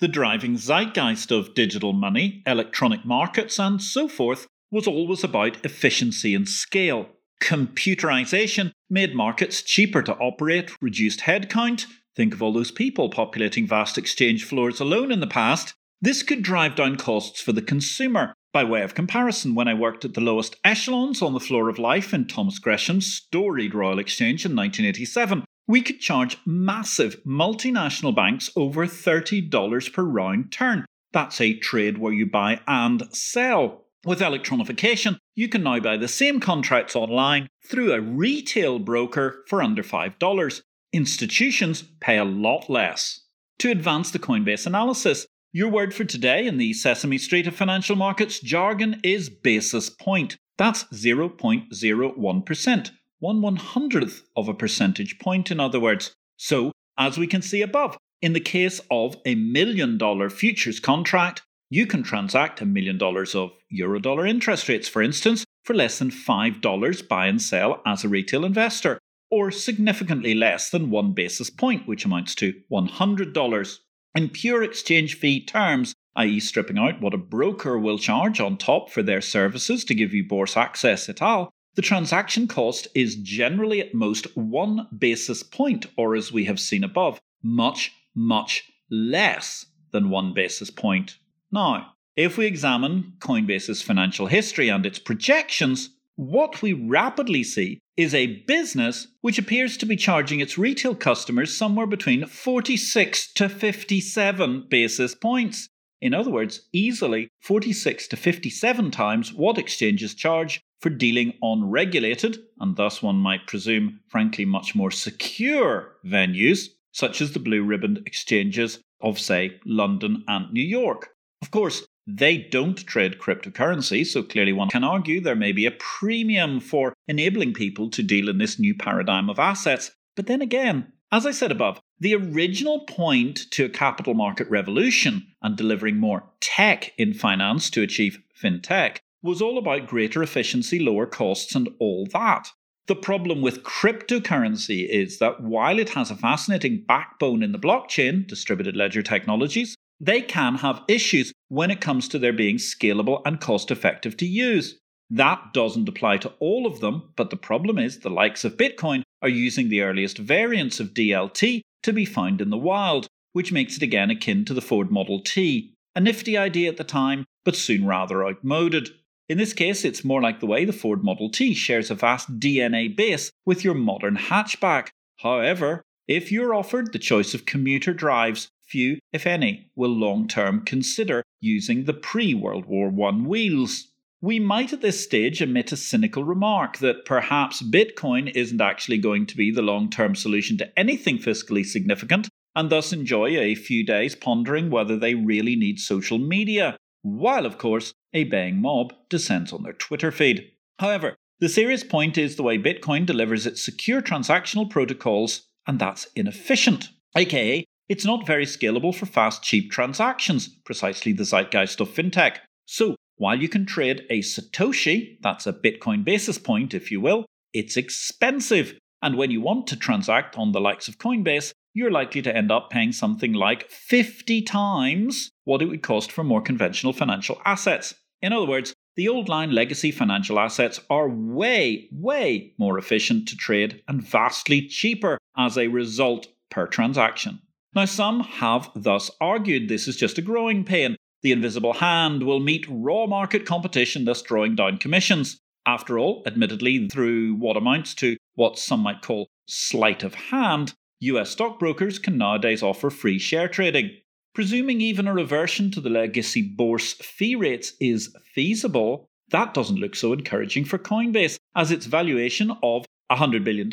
The 0.00 0.08
driving 0.08 0.56
zeitgeist 0.56 1.30
of 1.30 1.54
digital 1.54 1.92
money, 1.92 2.42
electronic 2.46 3.04
markets, 3.04 3.58
and 3.60 3.80
so 3.80 4.08
forth 4.08 4.46
was 4.70 4.86
always 4.88 5.22
about 5.22 5.64
efficiency 5.64 6.34
and 6.34 6.48
scale. 6.48 7.08
Computerization 7.40 8.72
made 8.90 9.14
markets 9.14 9.62
cheaper 9.62 10.02
to 10.02 10.16
operate, 10.16 10.70
reduced 10.82 11.20
headcount. 11.20 11.86
Think 12.16 12.34
of 12.34 12.42
all 12.42 12.52
those 12.52 12.70
people 12.70 13.08
populating 13.08 13.66
vast 13.66 13.96
exchange 13.96 14.44
floors 14.44 14.80
alone 14.80 15.12
in 15.12 15.20
the 15.20 15.26
past. 15.26 15.74
This 16.00 16.22
could 16.22 16.42
drive 16.42 16.74
down 16.74 16.96
costs 16.96 17.40
for 17.40 17.52
the 17.52 17.62
consumer, 17.62 18.34
by 18.52 18.64
way 18.64 18.82
of 18.82 18.94
comparison, 18.94 19.54
when 19.54 19.68
I 19.68 19.74
worked 19.74 20.04
at 20.04 20.14
the 20.14 20.20
lowest 20.20 20.56
echelons 20.64 21.22
on 21.22 21.34
the 21.34 21.40
floor 21.40 21.68
of 21.68 21.78
LIFFE 21.78 22.12
in 22.14 22.26
Thomas 22.26 22.58
Gresham's 22.58 23.12
storied 23.12 23.74
Royal 23.74 23.98
Exchange 23.98 24.44
in 24.44 24.56
1987, 24.56 25.44
we 25.66 25.80
could 25.80 26.00
charge 26.00 26.38
massive 26.44 27.22
multinational 27.24 28.14
banks 28.14 28.50
over 28.56 28.86
$30 28.86 29.92
per 29.92 30.02
round 30.02 30.52
turn. 30.52 30.84
That's 31.12 31.40
a 31.40 31.56
trade 31.58 31.98
where 31.98 32.12
you 32.12 32.26
buy 32.26 32.60
and 32.66 33.08
sell. 33.14 33.84
With 34.04 34.20
electronification, 34.20 35.16
you 35.34 35.48
can 35.48 35.62
now 35.62 35.80
buy 35.80 35.96
the 35.96 36.08
same 36.08 36.38
contracts 36.38 36.94
online 36.94 37.48
through 37.66 37.92
a 37.92 38.00
retail 38.00 38.78
broker 38.78 39.44
for 39.48 39.62
under 39.62 39.82
$5. 39.82 40.62
Institutions 40.92 41.82
pay 42.00 42.18
a 42.18 42.24
lot 42.24 42.68
less. 42.68 43.20
To 43.60 43.70
advance 43.70 44.10
the 44.10 44.18
Coinbase 44.18 44.66
analysis, 44.66 45.26
your 45.52 45.70
word 45.70 45.94
for 45.94 46.04
today 46.04 46.46
in 46.46 46.58
the 46.58 46.72
Sesame 46.72 47.16
Street 47.16 47.46
of 47.46 47.54
financial 47.54 47.96
markets 47.96 48.40
jargon 48.40 49.00
is 49.02 49.30
basis 49.30 49.88
point. 49.88 50.36
That's 50.58 50.84
0.01%, 50.92 52.90
one 53.24 53.40
one 53.40 53.56
hundredth 53.56 54.22
of 54.36 54.48
a 54.48 54.52
percentage 54.52 55.18
point, 55.18 55.50
in 55.50 55.58
other 55.58 55.80
words. 55.80 56.14
So, 56.36 56.72
as 56.98 57.16
we 57.16 57.26
can 57.26 57.40
see 57.40 57.62
above, 57.62 57.96
in 58.20 58.34
the 58.34 58.50
case 58.54 58.82
of 58.90 59.16
a 59.24 59.34
million 59.34 59.96
dollar 59.96 60.28
futures 60.28 60.78
contract, 60.78 61.40
you 61.70 61.86
can 61.86 62.02
transact 62.02 62.60
a 62.60 62.66
million 62.66 62.98
dollars 62.98 63.34
of 63.34 63.52
eurodollar 63.74 64.28
interest 64.28 64.68
rates, 64.68 64.88
for 64.88 65.00
instance, 65.00 65.42
for 65.62 65.72
less 65.72 65.98
than 65.98 66.10
$5 66.10 67.08
buy 67.08 67.26
and 67.26 67.40
sell 67.40 67.80
as 67.86 68.04
a 68.04 68.10
retail 68.10 68.44
investor, 68.44 68.98
or 69.30 69.50
significantly 69.50 70.34
less 70.34 70.68
than 70.68 70.90
one 70.90 71.14
basis 71.14 71.48
point, 71.48 71.88
which 71.88 72.04
amounts 72.04 72.34
to 72.34 72.52
$100. 72.70 73.78
In 74.14 74.28
pure 74.28 74.62
exchange 74.62 75.14
fee 75.14 75.42
terms, 75.42 75.94
i.e., 76.16 76.40
stripping 76.40 76.76
out 76.76 77.00
what 77.00 77.14
a 77.14 77.26
broker 77.34 77.78
will 77.78 77.98
charge 77.98 78.38
on 78.38 78.58
top 78.58 78.90
for 78.90 79.02
their 79.02 79.22
services 79.22 79.82
to 79.86 79.94
give 79.94 80.12
you 80.12 80.28
Bourse 80.28 80.58
access 80.58 81.08
et 81.08 81.22
al., 81.22 81.50
the 81.74 81.82
transaction 81.82 82.46
cost 82.46 82.86
is 82.94 83.16
generally 83.16 83.80
at 83.80 83.94
most 83.94 84.36
one 84.36 84.86
basis 84.96 85.42
point, 85.42 85.86
or 85.96 86.14
as 86.14 86.32
we 86.32 86.44
have 86.44 86.60
seen 86.60 86.84
above, 86.84 87.20
much, 87.42 87.92
much 88.14 88.70
less 88.90 89.66
than 89.90 90.10
one 90.10 90.32
basis 90.32 90.70
point. 90.70 91.16
Now, 91.50 91.94
if 92.16 92.38
we 92.38 92.46
examine 92.46 93.14
Coinbase's 93.18 93.82
financial 93.82 94.26
history 94.26 94.68
and 94.68 94.86
its 94.86 95.00
projections, 95.00 95.90
what 96.16 96.62
we 96.62 96.72
rapidly 96.72 97.42
see 97.42 97.80
is 97.96 98.14
a 98.14 98.42
business 98.46 99.08
which 99.20 99.38
appears 99.38 99.76
to 99.76 99.86
be 99.86 99.96
charging 99.96 100.38
its 100.38 100.56
retail 100.56 100.94
customers 100.94 101.56
somewhere 101.56 101.86
between 101.86 102.26
46 102.26 103.32
to 103.32 103.48
57 103.48 104.66
basis 104.68 105.14
points. 105.14 105.68
In 106.00 106.14
other 106.14 106.30
words, 106.30 106.68
easily 106.72 107.28
46 107.40 108.08
to 108.08 108.16
57 108.16 108.90
times 108.92 109.32
what 109.32 109.58
exchanges 109.58 110.14
charge 110.14 110.60
for 110.84 110.90
dealing 110.90 111.32
on 111.40 111.70
regulated, 111.70 112.36
and 112.60 112.76
thus 112.76 113.02
one 113.02 113.16
might 113.16 113.46
presume, 113.46 114.00
frankly, 114.08 114.44
much 114.44 114.74
more 114.74 114.90
secure 114.90 115.96
venues, 116.04 116.68
such 116.92 117.22
as 117.22 117.32
the 117.32 117.38
blue 117.38 117.62
ribbon 117.62 118.02
exchanges 118.04 118.80
of, 119.00 119.18
say, 119.18 119.58
London 119.64 120.22
and 120.28 120.52
New 120.52 120.62
York. 120.62 121.08
Of 121.40 121.50
course, 121.50 121.86
they 122.06 122.36
don't 122.36 122.76
trade 122.76 123.18
cryptocurrency, 123.18 124.06
so 124.06 124.22
clearly 124.22 124.52
one 124.52 124.68
can 124.68 124.84
argue 124.84 125.22
there 125.22 125.34
may 125.34 125.52
be 125.52 125.64
a 125.64 125.70
premium 125.70 126.60
for 126.60 126.92
enabling 127.08 127.54
people 127.54 127.88
to 127.88 128.02
deal 128.02 128.28
in 128.28 128.36
this 128.36 128.58
new 128.58 128.74
paradigm 128.74 129.30
of 129.30 129.38
assets. 129.38 129.90
But 130.16 130.26
then 130.26 130.42
again, 130.42 130.92
as 131.10 131.24
I 131.24 131.30
said 131.30 131.50
above, 131.50 131.80
the 131.98 132.14
original 132.14 132.80
point 132.80 133.50
to 133.52 133.64
a 133.64 133.70
capital 133.70 134.12
market 134.12 134.50
revolution 134.50 135.28
and 135.40 135.56
delivering 135.56 135.96
more 135.96 136.24
tech 136.40 136.92
in 136.98 137.14
finance 137.14 137.70
to 137.70 137.80
achieve 137.80 138.18
fintech 138.38 138.98
was 139.24 139.40
all 139.40 139.56
about 139.56 139.88
greater 139.88 140.22
efficiency, 140.22 140.78
lower 140.78 141.06
costs, 141.06 141.54
and 141.54 141.68
all 141.80 142.06
that. 142.12 142.50
The 142.86 142.94
problem 142.94 143.40
with 143.40 143.62
cryptocurrency 143.62 144.86
is 144.86 145.18
that 145.18 145.40
while 145.40 145.78
it 145.78 145.88
has 145.90 146.10
a 146.10 146.16
fascinating 146.16 146.84
backbone 146.86 147.42
in 147.42 147.52
the 147.52 147.58
blockchain, 147.58 148.26
distributed 148.26 148.76
ledger 148.76 149.02
technologies, 149.02 149.74
they 149.98 150.20
can 150.20 150.56
have 150.56 150.82
issues 150.86 151.32
when 151.48 151.70
it 151.70 151.80
comes 151.80 152.06
to 152.08 152.18
their 152.18 152.34
being 152.34 152.56
scalable 152.56 153.22
and 153.24 153.40
cost 153.40 153.70
effective 153.70 154.18
to 154.18 154.26
use. 154.26 154.78
That 155.08 155.54
doesn't 155.54 155.88
apply 155.88 156.18
to 156.18 156.32
all 156.40 156.66
of 156.66 156.80
them, 156.80 157.14
but 157.16 157.30
the 157.30 157.38
problem 157.38 157.78
is 157.78 158.00
the 158.00 158.10
likes 158.10 158.44
of 158.44 158.58
Bitcoin 158.58 159.02
are 159.22 159.28
using 159.30 159.70
the 159.70 159.80
earliest 159.80 160.18
variants 160.18 160.78
of 160.80 160.92
DLT 160.92 161.62
to 161.84 161.92
be 161.94 162.04
found 162.04 162.42
in 162.42 162.50
the 162.50 162.58
wild, 162.58 163.06
which 163.32 163.52
makes 163.52 163.78
it 163.78 163.82
again 163.82 164.10
akin 164.10 164.44
to 164.44 164.52
the 164.52 164.60
Ford 164.60 164.90
Model 164.90 165.20
T. 165.20 165.72
A 165.94 166.00
nifty 166.00 166.36
idea 166.36 166.68
at 166.68 166.76
the 166.76 166.84
time, 166.84 167.24
but 167.44 167.56
soon 167.56 167.86
rather 167.86 168.26
outmoded. 168.26 168.90
In 169.26 169.38
this 169.38 169.54
case, 169.54 169.86
it's 169.86 170.04
more 170.04 170.20
like 170.20 170.40
the 170.40 170.46
way 170.46 170.66
the 170.66 170.72
Ford 170.72 171.02
Model 171.02 171.30
T 171.30 171.54
shares 171.54 171.90
a 171.90 171.94
vast 171.94 172.38
DNA 172.38 172.94
base 172.94 173.30
with 173.46 173.64
your 173.64 173.72
modern 173.72 174.16
hatchback. 174.16 174.88
However, 175.20 175.82
if 176.06 176.30
you're 176.30 176.54
offered 176.54 176.92
the 176.92 176.98
choice 176.98 177.32
of 177.32 177.46
commuter 177.46 177.94
drives, 177.94 178.50
few, 178.66 178.98
if 179.14 179.26
any, 179.26 179.70
will 179.74 179.96
long 179.96 180.28
term 180.28 180.62
consider 180.66 181.22
using 181.40 181.84
the 181.84 181.94
pre 181.94 182.34
World 182.34 182.66
War 182.66 182.88
I 182.88 183.12
wheels. 183.12 183.92
We 184.20 184.38
might 184.38 184.74
at 184.74 184.82
this 184.82 185.02
stage 185.02 185.40
emit 185.40 185.72
a 185.72 185.76
cynical 185.76 186.24
remark 186.24 186.78
that 186.78 187.06
perhaps 187.06 187.62
Bitcoin 187.62 188.30
isn't 188.34 188.60
actually 188.60 188.98
going 188.98 189.24
to 189.26 189.36
be 189.38 189.50
the 189.50 189.62
long 189.62 189.88
term 189.88 190.14
solution 190.14 190.58
to 190.58 190.78
anything 190.78 191.16
fiscally 191.16 191.64
significant, 191.64 192.28
and 192.54 192.68
thus 192.68 192.92
enjoy 192.92 193.38
a 193.38 193.54
few 193.54 193.86
days 193.86 194.14
pondering 194.14 194.68
whether 194.68 194.98
they 194.98 195.14
really 195.14 195.56
need 195.56 195.78
social 195.78 196.18
media, 196.18 196.76
while, 197.00 197.46
of 197.46 197.56
course, 197.56 197.94
a 198.14 198.24
baying 198.24 198.60
mob 198.60 198.94
descends 199.10 199.52
on 199.52 199.62
their 199.62 199.72
Twitter 199.72 200.10
feed. 200.10 200.50
However, 200.78 201.16
the 201.40 201.48
serious 201.48 201.84
point 201.84 202.16
is 202.16 202.36
the 202.36 202.42
way 202.42 202.56
Bitcoin 202.56 203.04
delivers 203.04 203.44
its 203.44 203.62
secure 203.62 204.00
transactional 204.00 204.70
protocols 204.70 205.42
and 205.66 205.78
that's 205.78 206.06
inefficient. 206.14 206.90
AKA, 207.16 207.64
it's 207.88 208.04
not 208.04 208.26
very 208.26 208.46
scalable 208.46 208.94
for 208.94 209.06
fast, 209.06 209.42
cheap 209.42 209.70
transactions, 209.70 210.48
precisely 210.64 211.12
the 211.12 211.24
zeitgeist 211.24 211.80
of 211.80 211.88
fintech. 211.88 212.38
So, 212.66 212.96
while 213.16 213.40
you 213.40 213.48
can 213.48 213.66
trade 213.66 214.04
a 214.10 214.20
Satoshi, 214.20 215.18
that's 215.20 215.46
a 215.46 215.52
Bitcoin 215.52 216.04
basis 216.04 216.38
point, 216.38 216.74
if 216.74 216.90
you 216.90 217.00
will, 217.00 217.26
it's 217.52 217.76
expensive. 217.76 218.74
And 219.02 219.16
when 219.16 219.30
you 219.30 219.40
want 219.40 219.66
to 219.68 219.76
transact 219.76 220.36
on 220.36 220.52
the 220.52 220.60
likes 220.60 220.88
of 220.88 220.98
Coinbase, 220.98 221.52
you're 221.74 221.90
likely 221.90 222.22
to 222.22 222.34
end 222.34 222.50
up 222.50 222.70
paying 222.70 222.92
something 222.92 223.32
like 223.32 223.68
50 223.70 224.42
times 224.42 225.30
what 225.44 225.60
it 225.60 225.66
would 225.66 225.82
cost 225.82 226.10
for 226.10 226.24
more 226.24 226.40
conventional 226.40 226.92
financial 226.92 227.40
assets. 227.44 227.94
In 228.24 228.32
other 228.32 228.46
words, 228.46 228.72
the 228.96 229.06
old 229.06 229.28
line 229.28 229.50
legacy 229.50 229.90
financial 229.90 230.38
assets 230.38 230.80
are 230.88 231.10
way, 231.10 231.90
way 231.92 232.54
more 232.56 232.78
efficient 232.78 233.28
to 233.28 233.36
trade 233.36 233.82
and 233.86 234.00
vastly 234.00 234.66
cheaper 234.66 235.18
as 235.36 235.58
a 235.58 235.68
result 235.68 236.28
per 236.50 236.66
transaction. 236.66 237.40
Now, 237.74 237.84
some 237.84 238.20
have 238.20 238.70
thus 238.74 239.10
argued 239.20 239.68
this 239.68 239.86
is 239.86 239.98
just 239.98 240.16
a 240.16 240.22
growing 240.22 240.64
pain. 240.64 240.96
The 241.20 241.32
invisible 241.32 241.74
hand 241.74 242.22
will 242.22 242.40
meet 242.40 242.64
raw 242.66 243.04
market 243.04 243.44
competition, 243.44 244.06
thus 244.06 244.22
drawing 244.22 244.56
down 244.56 244.78
commissions. 244.78 245.38
After 245.66 245.98
all, 245.98 246.22
admittedly, 246.24 246.88
through 246.88 247.34
what 247.34 247.58
amounts 247.58 247.92
to 247.96 248.16
what 248.36 248.58
some 248.58 248.80
might 248.80 249.02
call 249.02 249.28
sleight 249.48 250.02
of 250.02 250.14
hand, 250.14 250.72
US 251.00 251.28
stockbrokers 251.28 251.98
can 251.98 252.16
nowadays 252.16 252.62
offer 252.62 252.88
free 252.88 253.18
share 253.18 253.48
trading. 253.48 253.90
Presuming 254.34 254.80
even 254.80 255.06
a 255.06 255.14
reversion 255.14 255.70
to 255.70 255.80
the 255.80 255.88
legacy 255.88 256.42
bourse 256.42 256.94
fee 256.94 257.36
rates 257.36 257.74
is 257.78 258.12
feasible, 258.34 259.08
that 259.30 259.54
doesn't 259.54 259.78
look 259.78 259.94
so 259.94 260.12
encouraging 260.12 260.64
for 260.64 260.76
Coinbase, 260.76 261.38
as 261.54 261.70
its 261.70 261.86
valuation 261.86 262.50
of 262.60 262.84
$100 263.12 263.44
billion 263.44 263.70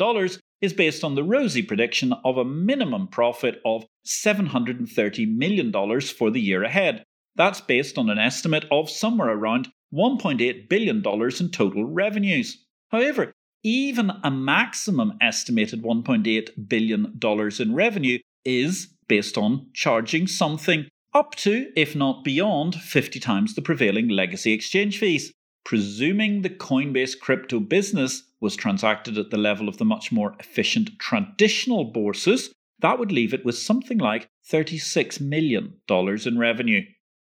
is 0.60 0.72
based 0.72 1.02
on 1.02 1.16
the 1.16 1.24
rosy 1.24 1.62
prediction 1.62 2.12
of 2.24 2.36
a 2.36 2.44
minimum 2.44 3.08
profit 3.08 3.60
of 3.64 3.84
$730 4.06 5.36
million 5.36 6.00
for 6.00 6.30
the 6.30 6.40
year 6.40 6.62
ahead. 6.62 7.02
That's 7.34 7.60
based 7.60 7.98
on 7.98 8.08
an 8.08 8.18
estimate 8.18 8.66
of 8.70 8.88
somewhere 8.88 9.30
around 9.30 9.66
$1.8 9.92 10.68
billion 10.68 11.02
in 11.04 11.50
total 11.50 11.84
revenues. 11.86 12.64
However, 12.90 13.32
even 13.64 14.12
a 14.22 14.30
maximum 14.30 15.14
estimated 15.20 15.82
$1.8 15.82 16.68
billion 16.68 17.18
in 17.58 17.74
revenue 17.74 18.18
is 18.44 18.94
based 19.12 19.36
on 19.36 19.66
charging 19.74 20.26
something 20.26 20.88
up 21.12 21.34
to, 21.34 21.70
if 21.76 21.94
not 21.94 22.24
beyond, 22.24 22.74
50 22.74 23.20
times 23.20 23.54
the 23.54 23.60
prevailing 23.60 24.08
legacy 24.08 24.54
exchange 24.54 24.98
fees. 24.98 25.30
Presuming 25.66 26.40
the 26.40 26.48
Coinbase 26.48 27.20
crypto 27.20 27.60
business 27.60 28.22
was 28.40 28.56
transacted 28.56 29.18
at 29.18 29.28
the 29.28 29.36
level 29.36 29.68
of 29.68 29.76
the 29.76 29.84
much 29.84 30.12
more 30.12 30.34
efficient 30.40 30.98
traditional 30.98 31.84
bourses, 31.84 32.54
that 32.80 32.98
would 32.98 33.12
leave 33.12 33.34
it 33.34 33.44
with 33.44 33.58
something 33.58 33.98
like 33.98 34.28
$36 34.50 35.20
million 35.20 35.74
in 35.90 36.38
revenue. 36.38 36.80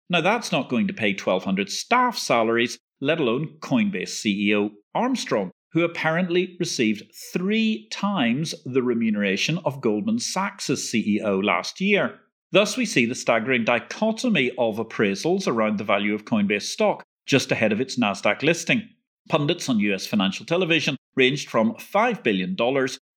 Now, 0.09 0.21
that's 0.21 0.53
not 0.53 0.69
going 0.69 0.87
to 0.87 0.93
pay 0.93 1.11
1,200 1.11 1.69
staff 1.69 2.17
salaries, 2.17 2.79
let 3.01 3.19
alone 3.19 3.57
Coinbase 3.59 4.15
CEO 4.23 4.69
Armstrong, 4.95 5.51
who 5.73 5.83
apparently 5.83 6.55
received 6.59 7.03
three 7.33 7.87
times 7.91 8.53
the 8.65 8.83
remuneration 8.83 9.59
of 9.65 9.81
Goldman 9.81 10.19
Sachs' 10.19 10.69
CEO 10.69 11.43
last 11.43 11.79
year. 11.79 12.19
Thus, 12.51 12.75
we 12.75 12.85
see 12.85 13.05
the 13.05 13.15
staggering 13.15 13.63
dichotomy 13.63 14.51
of 14.57 14.77
appraisals 14.77 15.47
around 15.47 15.77
the 15.77 15.85
value 15.85 16.13
of 16.13 16.25
Coinbase 16.25 16.63
stock 16.63 17.03
just 17.25 17.51
ahead 17.51 17.71
of 17.71 17.79
its 17.79 17.97
NASDAQ 17.97 18.43
listing. 18.43 18.89
Pundits 19.29 19.69
on 19.69 19.79
US 19.79 20.05
financial 20.05 20.45
television 20.45 20.97
ranged 21.15 21.49
from 21.49 21.73
$5 21.75 22.23
billion 22.23 22.57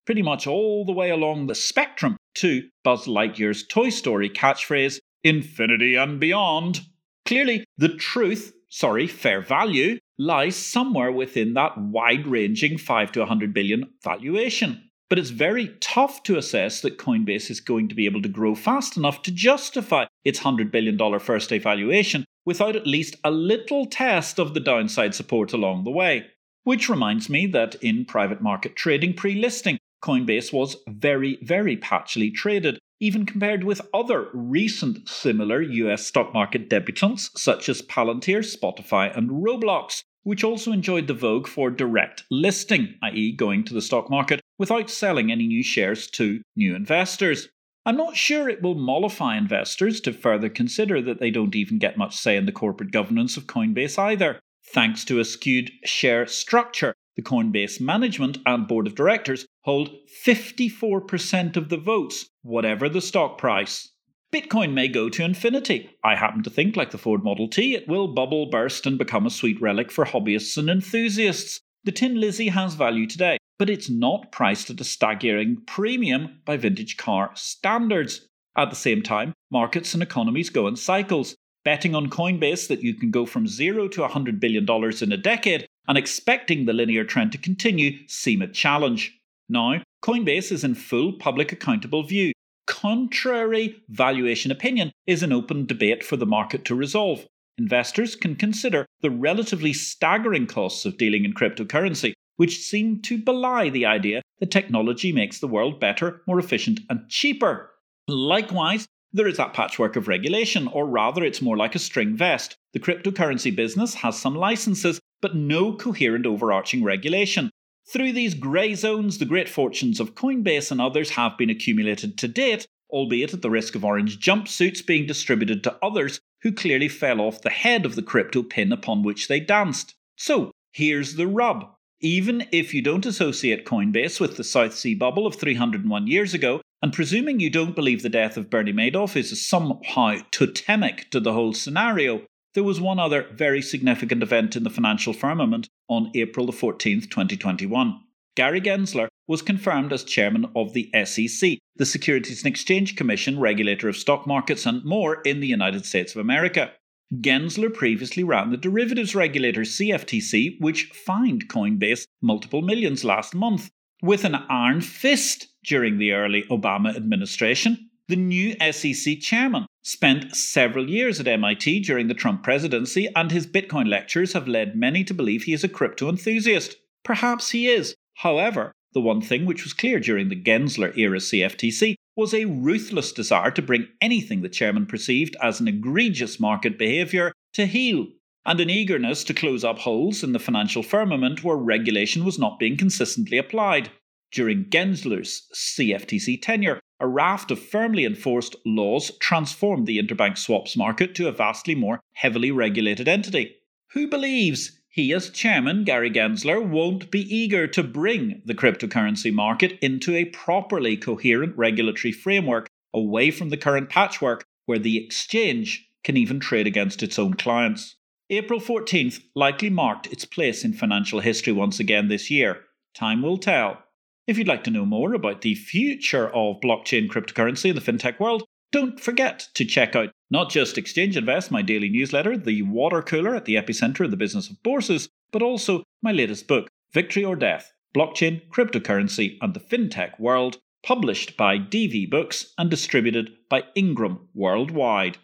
pretty 0.07 0.23
much 0.23 0.47
all 0.47 0.85
the 0.85 0.93
way 0.93 1.11
along 1.11 1.47
the 1.47 1.55
spectrum 1.55 2.17
to 2.35 2.63
Buzz 2.83 3.07
Lightyear's 3.07 3.67
Toy 3.67 3.89
Story 3.89 4.29
catchphrase, 4.29 4.99
infinity 5.23 5.97
and 5.97 6.21
beyond. 6.21 6.83
Clearly, 7.25 7.65
the 7.79 7.89
truth, 7.89 8.53
sorry, 8.69 9.07
fair 9.07 9.41
value, 9.41 9.99
lies 10.19 10.57
somewhere 10.57 11.11
within 11.11 11.55
that 11.55 11.77
wide 11.77 12.27
ranging 12.27 12.79
5 12.79 13.13
to 13.13 13.21
100 13.21 13.53
billion 13.53 13.91
valuation. 14.03 14.91
But 15.11 15.19
it's 15.19 15.31
very 15.31 15.69
tough 15.81 16.23
to 16.25 16.39
assess 16.39 16.81
that 16.81 16.99
Coinbase 16.99 17.51
is 17.51 17.61
going 17.61 17.89
to 17.89 17.95
be 17.95 18.07
able 18.07 18.23
to 18.23 18.29
grow 18.29 18.55
fast 18.55 18.97
enough 18.97 19.23
to 19.23 19.31
justify 19.31 20.07
its 20.25 20.41
$100 20.41 20.71
billion 20.71 20.99
first 21.19 21.51
day 21.51 21.59
valuation 21.59 22.25
without 22.47 22.77
at 22.77 22.87
least 22.87 23.17
a 23.25 23.31
little 23.31 23.87
test 23.87 24.39
of 24.39 24.55
the 24.55 24.61
downside 24.61 25.15
support 25.15 25.53
along 25.53 25.85
the 25.85 25.91
way. 25.91 26.27
Which 26.65 26.89
reminds 26.89 27.29
me 27.29 27.47
that 27.49 27.75
in 27.77 28.07
private 28.07 28.41
market 28.41 28.75
trading 28.75 29.13
pre 29.15 29.35
listing, 29.35 29.79
Coinbase 30.03 30.53
was 30.53 30.77
very, 30.89 31.39
very 31.43 31.77
patchily 31.77 32.35
traded, 32.35 32.79
even 33.05 33.27
compared 33.27 33.65
with 33.65 33.83
other 33.93 34.29
recent 34.33 35.07
similar 35.07 35.61
US 35.61 36.07
stock 36.07 36.33
market 36.33 36.71
debutants 36.71 37.29
such 37.37 37.69
as 37.69 37.83
Palantir, 37.83 38.41
Spotify, 38.41 39.15
and 39.15 39.29
Roblox, 39.29 40.03
which 40.23 40.43
also 40.43 40.73
enjoyed 40.73 41.07
the 41.07 41.13
vogue 41.13 41.47
for 41.47 41.69
direct 41.71 42.25
listing, 42.31 42.95
i.e., 43.03 43.37
going 43.37 43.63
to 43.65 43.75
the 43.75 43.83
stock 43.83 44.09
market 44.09 44.41
without 44.59 44.89
selling 44.89 45.31
any 45.31 45.47
new 45.47 45.63
shares 45.63 46.07
to 46.13 46.41
new 46.57 46.75
investors. 46.75 47.51
I'm 47.85 47.99
not 47.99 48.17
sure 48.17 48.49
it 48.49 48.63
will 48.63 48.75
mollify 48.75 49.37
investors 49.37 50.01
to 50.01 50.13
further 50.15 50.49
consider 50.49 51.03
that 51.03 51.21
they 51.21 51.31
don't 51.31 51.55
even 51.55 51.79
get 51.79 51.99
much 51.99 52.17
say 52.17 52.39
in 52.39 52.47
the 52.47 52.53
corporate 52.53 52.91
governance 52.91 53.37
of 53.37 53.47
Coinbase 53.47 53.99
either. 53.99 54.41
Thanks 54.69 55.05
to 55.05 55.21
a 55.21 55.27
skewed 55.27 55.71
share 55.85 56.27
structure, 56.27 56.95
the 57.17 57.23
Coinbase 57.23 57.81
management 57.81 58.39
and 58.45 58.67
board 58.67 58.87
of 58.87 58.95
directors 58.95 59.47
hold 59.63 59.91
54% 60.27 61.57
of 61.57 61.69
the 61.69 61.77
votes, 61.77 62.29
whatever 62.43 62.89
the 62.89 63.01
stock 63.01 63.39
price. 63.39 63.91
Bitcoin 64.33 64.73
may 64.73 64.89
go 64.89 65.09
to 65.09 65.23
infinity. 65.25 65.91
I 66.03 66.17
happen 66.17 66.43
to 66.43 66.51
think, 66.51 66.77
like 66.77 66.91
the 66.91 66.99
Ford 66.99 67.23
Model 67.23 67.47
T, 67.47 67.75
it 67.75 67.87
will 67.87 68.09
bubble, 68.09 68.47
burst, 68.47 68.85
and 68.85 68.99
become 68.99 69.27
a 69.27 69.31
sweet 69.31 69.61
relic 69.61 69.93
for 69.93 70.05
hobbyists 70.05 70.57
and 70.57 70.69
enthusiasts. 70.69 71.61
The 71.85 71.93
Tin 71.93 72.21
Lizzie 72.21 72.49
has 72.49 72.75
value 72.75 73.07
today, 73.07 73.39
but 73.59 73.71
it's 73.71 73.89
not 73.89 74.33
priced 74.33 74.71
at 74.71 74.81
a 74.81 74.85
staggering 74.85 75.59
premium 75.67 76.41
by 76.45 76.57
vintage 76.57 76.97
car 76.97 77.31
standards. 77.35 78.27
At 78.57 78.71
the 78.71 78.77
same 78.77 79.03
time, 79.03 79.35
markets 79.53 79.95
and 79.95 80.03
economies 80.03 80.51
go 80.51 80.67
in 80.67 80.75
cycles. 80.77 81.37
Betting 81.65 81.95
on 81.95 82.11
Coinbase 82.11 82.69
that 82.69 82.83
you 82.83 82.95
can 82.95 83.11
go 83.11 83.25
from 83.25 83.47
zero 83.47 83.89
to 83.89 84.01
$100 84.01 84.41
billion 84.41 84.67
in 85.01 85.13
a 85.13 85.17
decade 85.17 85.67
and 85.87 85.99
expecting 85.99 86.65
the 86.65 86.73
linear 86.73 87.05
trend 87.05 87.33
to 87.33 87.39
continue 87.39 87.99
seem 88.07 88.43
a 88.43 88.49
challenge. 88.49 89.19
Now, 89.49 89.83
Coinbase 90.03 90.53
is 90.53 90.65
in 90.65 90.75
full 90.75 91.13
public 91.13 91.53
accountable 91.53 92.03
view. 92.03 92.33
Contrary 92.67 93.83
valuation 93.89 94.51
opinion 94.51 94.93
is 95.07 95.23
an 95.23 95.33
open 95.33 95.67
debate 95.67 96.03
for 96.03 96.17
the 96.17 96.27
market 96.27 96.65
to 96.67 96.75
resolve. 96.75 97.27
Investors 97.59 98.17
can 98.17 98.37
consider 98.37 98.87
the 99.01 99.11
relatively 99.11 99.73
staggering 99.73 100.47
costs 100.47 100.85
of 100.85 100.97
dealing 100.97 101.25
in 101.25 101.35
cryptocurrency, 101.35 102.15
which 102.37 102.59
seem 102.59 103.01
to 103.03 103.19
belie 103.19 103.69
the 103.69 103.87
idea 103.87 104.23
that 104.41 104.51
technology 104.51 105.13
makes 105.13 105.39
the 105.39 105.47
world 105.47 105.79
better, 105.79 106.23
more 106.27 106.39
efficient, 106.39 106.81
and 106.91 107.09
cheaper. 107.09 107.71
Likewise, 108.09 108.87
there 109.13 109.29
is 109.29 109.37
that 109.37 109.53
patchwork 109.53 109.95
of 109.95 110.09
regulation, 110.09 110.67
or 110.69 110.87
rather, 110.87 111.23
it's 111.23 111.41
more 111.41 111.57
like 111.57 111.77
a 111.77 111.79
string 111.79 112.17
vest. 112.17 112.57
The 112.73 112.81
cryptocurrency 112.81 113.55
business 113.55 113.95
has 113.95 114.19
some 114.19 114.35
licenses, 114.35 114.99
but 115.25 115.35
no 115.35 115.73
coherent 115.73 116.27
overarching 116.27 116.85
regulation. 116.85 117.49
Through 117.91 118.13
these 118.13 118.35
grey 118.35 118.75
zones, 118.75 119.17
the 119.17 119.25
great 119.25 119.49
fortunes 119.49 119.99
of 119.99 120.15
Coinbase 120.15 120.71
and 120.71 120.83
others 120.83 121.13
have 121.13 121.39
been 121.39 121.49
accumulated 121.49 122.19
to 122.19 122.29
date, 122.29 122.67
albeit 122.91 123.33
at 123.33 123.41
the 123.41 123.49
risk 123.49 123.75
of 123.75 123.87
orange 123.87 124.21
jumpsuits 124.21 124.85
being 124.85 125.07
distributed 125.07 125.65
to 125.65 125.79
others 125.83 126.21
who 126.43 126.53
clearly 126.53 126.89
fell 126.89 127.23
off 127.23 127.41
the 127.41 127.49
head 127.49 127.87
of 127.87 127.95
the 127.95 128.03
crypto 128.03 128.43
pin 128.43 128.71
upon 128.71 129.03
which 129.03 129.29
they 129.29 129.41
danced. 129.41 129.95
So, 130.19 130.51
here's 130.73 131.15
the 131.15 131.27
rub. 131.27 131.73
Even 132.03 132.47
if 132.53 132.75
you 132.75 132.83
don't 132.83 133.07
associate 133.07 133.65
Coinbase 133.65 134.21
with 134.21 134.37
the 134.37 134.45
South 134.45 134.75
Sea 134.75 134.95
bubble 134.95 135.27
of 135.27 135.37
301 135.37 136.07
years 136.07 136.35
ago, 136.35 136.61
and 136.83 136.93
presuming 136.93 137.41
you 137.41 137.49
don't 137.49 137.75
believe 137.75 138.03
the 138.03 138.11
death 138.11 138.37
of 138.37 138.51
Bernie 138.51 138.75
Madoff 138.75 139.17
is 139.17 139.49
somehow 139.49 140.19
totemic 140.31 141.09
to 141.13 141.19
the 141.19 141.33
whole 141.33 141.55
scenario, 141.55 142.27
there 142.55 142.65
was 142.65 142.81
one 142.81 142.99
other 142.99 143.27
very 143.33 143.61
significant 143.61 144.23
event 144.23 144.57
in 144.57 144.63
the 144.63 144.71
financial 144.71 145.13
firmament 145.13 145.69
on 145.89 146.11
April 146.15 146.51
14, 146.51 147.03
2021. 147.03 148.01
Gary 148.37 148.61
Gensler 148.61 149.09
was 149.27 149.43
confirmed 149.43 149.93
as 149.93 150.05
chairman 150.05 150.47
of 150.57 150.73
the 150.73 150.91
SEC, 151.05 151.59
the 151.77 151.87
Securities 151.87 152.45
and 152.45 152.51
Exchange 152.51 152.97
Commission, 152.97 153.39
regulator 153.39 153.89
of 153.89 153.97
stock 153.97 154.27
markets 154.27 154.67
and 154.67 154.85
more 154.85 155.21
in 155.23 155.41
the 155.41 155.47
United 155.47 155.85
States 155.85 156.15
of 156.15 156.21
America. 156.21 156.73
Gensler 157.21 157.73
previously 157.73 158.25
ran 158.25 158.51
the 158.51 158.57
derivatives 158.57 159.15
regulator 159.15 159.63
CFTC, 159.63 160.61
which 160.61 160.85
fined 160.87 161.49
Coinbase 161.49 162.07
multiple 162.23 162.63
millions 162.63 163.05
last 163.05 163.35
month. 163.35 163.71
With 164.03 164.25
an 164.25 164.35
iron 164.35 164.81
fist 164.81 165.49
during 165.65 165.99
the 165.99 166.13
early 166.13 166.43
Obama 166.51 166.95
administration, 166.95 167.91
the 168.09 168.17
new 168.17 168.55
SEC 168.73 169.21
chairman 169.21 169.67
spent 169.83 170.35
several 170.37 170.89
years 170.91 171.21
at 171.21 171.29
MIT 171.29 171.81
during 171.81 172.09
the 172.09 172.15
Trump 172.15 172.43
presidency, 172.43 173.09
and 173.17 173.31
his 173.31 173.47
Bitcoin 173.47 173.89
lectures 173.89 174.33
have 174.35 174.47
led 174.47 174.77
many 174.77 175.05
to 175.05 175.15
believe 175.15 175.45
he 175.45 175.53
is 175.53 175.65
a 175.65 175.69
crypto 175.69 176.09
enthusiast. 176.09 176.77
Perhaps 177.03 177.51
he 177.51 177.69
is. 177.69 177.95
However, 178.15 178.73
the 178.93 179.01
one 179.01 179.21
thing 179.21 179.45
which 179.45 179.65
was 179.65 179.73
clear 179.73 179.99
during 179.99 180.29
the 180.29 180.41
Gensler 180.41 180.97
era 180.97 181.19
CFTC 181.19 181.95
was 182.17 182.33
a 182.33 182.45
ruthless 182.45 183.11
desire 183.11 183.51
to 183.51 183.63
bring 183.63 183.89
anything 184.01 184.43
the 184.43 184.49
chairman 184.49 184.87
perceived 184.87 185.37
as 185.43 185.59
an 185.59 185.69
egregious 185.69 186.39
market 186.39 186.79
behaviour 186.79 187.33
to 187.55 187.67
heel, 187.67 188.07
and 188.47 188.61
an 188.61 188.71
eagerness 188.71 189.25
to 189.25 189.35
close 189.35 189.65
up 189.65 189.79
holes 189.79 190.23
in 190.23 190.33
the 190.33 190.39
financial 190.39 190.83
firmament 190.83 191.43
where 191.43 191.57
regulation 191.57 192.25
was 192.25 192.39
not 192.39 192.59
being 192.59 192.77
consistently 192.77 193.39
applied. 193.39 193.91
During 194.31 194.67
Gensler's 194.67 195.49
CFTC 195.55 196.41
tenure, 196.43 196.81
a 197.05 197.07
raft 197.07 197.51
of 197.51 197.59
firmly 197.59 198.07
enforced 198.07 198.57
laws 198.65 199.11
transformed 199.19 199.87
the 199.87 199.99
interbank 199.99 200.39
swaps 200.39 200.75
market 200.75 201.15
to 201.15 201.29
a 201.29 201.33
vastly 201.33 201.75
more 201.75 202.01
heavily 202.15 202.51
regulated 202.51 203.07
entity. 203.07 203.55
Who 203.93 204.09
believes 204.09 204.81
he, 204.89 205.13
as 205.13 205.29
chairman, 205.29 205.85
Gary 205.85 206.11
Gensler, 206.11 206.67
won't 206.67 207.11
be 207.11 207.21
eager 207.21 207.67
to 207.67 207.83
bring 207.83 208.41
the 208.47 208.55
cryptocurrency 208.55 209.31
market 209.31 209.79
into 209.83 210.17
a 210.17 210.25
properly 210.25 210.97
coherent 210.97 211.55
regulatory 211.59 212.11
framework 212.11 212.71
away 212.95 213.31
from 213.31 213.51
the 213.51 213.59
current 213.59 213.91
patchwork 213.91 214.47
where 214.65 214.79
the 214.79 214.97
exchange 214.97 215.87
can 216.05 216.17
even 216.17 216.41
trade 216.41 216.67
against 216.67 217.03
its 217.03 217.19
own 217.19 217.35
clients? 217.35 217.97
April 218.31 218.61
14th 218.61 219.21
likely 219.35 219.69
marked 219.69 220.07
its 220.07 220.25
place 220.25 220.65
in 220.65 220.73
financial 220.73 221.21
history 221.21 221.53
once 221.53 221.79
again 221.79 222.09
this 222.09 222.31
year. 222.31 222.63
Time 222.95 223.21
will 223.21 223.37
tell. 223.37 223.84
If 224.27 224.39
you'd 224.39 224.49
like 224.49 224.65
to 224.65 224.71
know 224.71 224.87
more 224.87 225.13
about 225.13 225.43
the 225.43 225.55
future 225.55 226.29
of 226.29 226.61
blockchain 226.63 227.09
cryptocurrency 227.09 227.69
in 227.69 227.75
the 227.75 227.83
fintech 227.83 228.19
world, 228.19 228.45
don't 228.73 228.99
forget 228.99 229.49
to 229.55 229.67
check 229.67 229.95
out 229.95 230.13
not 230.31 230.51
just 230.51 230.79
Exchange 230.79 231.17
Invest, 231.17 231.51
my 231.51 231.61
daily 231.61 231.91
newsletter, 231.91 232.39
the 232.39 232.63
water 232.63 233.03
cooler 233.03 233.35
at 233.35 233.45
the 233.45 233.57
epicenter 233.57 234.07
of 234.07 234.11
the 234.11 234.17
business 234.17 234.49
of 234.49 234.63
bourses, 234.63 235.11
but 235.31 235.43
also 235.43 235.83
my 236.03 236.11
latest 236.11 236.49
book, 236.49 236.69
Victory 236.93 237.23
or 237.23 237.37
Death 237.37 237.71
Blockchain, 237.95 238.49
Cryptocurrency, 238.49 239.37
and 239.43 239.53
the 239.53 239.61
Fintech 239.61 240.19
World, 240.19 240.59
published 240.83 241.37
by 241.37 241.59
DV 241.59 242.09
Books 242.09 242.55
and 242.57 242.71
distributed 242.71 243.31
by 243.51 243.65
Ingram 243.75 244.29
Worldwide. 244.35 245.19